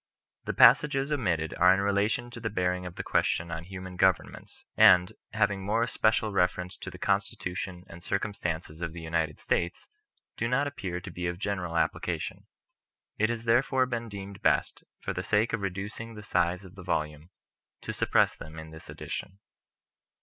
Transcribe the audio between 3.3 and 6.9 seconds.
on Human Governments; and, having more especial reference to